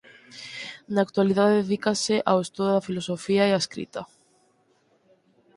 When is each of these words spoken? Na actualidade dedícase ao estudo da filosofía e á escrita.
Na 0.93 0.99
actualidade 1.05 1.59
dedícase 1.61 2.15
ao 2.29 2.43
estudo 2.45 2.69
da 2.73 2.85
filosofía 2.87 3.43
e 3.45 3.51
á 3.57 3.59
escrita. 3.63 4.01